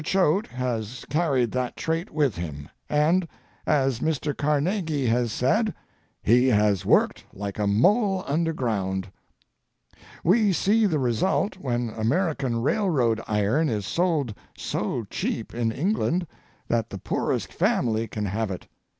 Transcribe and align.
Choate 0.03 0.47
has 0.47 1.05
carried 1.11 1.51
that 1.51 1.75
trait 1.75 2.09
with 2.09 2.35
him, 2.35 2.69
and, 2.89 3.27
as 3.67 3.99
Mr. 3.99 4.35
Carnegie 4.35 5.05
has 5.05 5.31
said, 5.31 5.75
he 6.23 6.47
has 6.47 6.83
worked 6.83 7.23
like 7.33 7.59
a 7.59 7.67
mole 7.67 8.23
underground. 8.25 9.11
We 10.23 10.53
see 10.53 10.87
the 10.87 10.97
result 10.97 11.57
when 11.57 11.91
American 11.91 12.63
railroad 12.63 13.21
iron 13.27 13.69
is 13.69 13.85
sold 13.85 14.33
so 14.57 15.03
cheap 15.07 15.53
in 15.53 15.71
England 15.71 16.25
that 16.67 16.89
the 16.89 16.97
poorest 16.97 17.53
family 17.53 18.07
can 18.07 18.25
have 18.25 18.49
it. 18.49 18.65